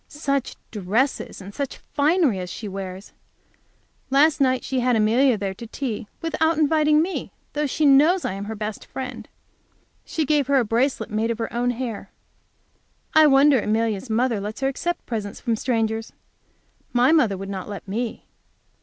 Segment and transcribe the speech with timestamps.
[0.07, 3.13] Such dresses and such finery as she wears!
[4.09, 8.33] Last night she had Amelia there to tea, without inviting me, though she knows I
[8.33, 9.29] am her best friend.
[10.03, 12.09] She gave her a bracelet made of her own hair.
[13.13, 16.13] I wonder Amelia's mother lets her accept presents from strangers.
[16.93, 18.25] My mother would not let me.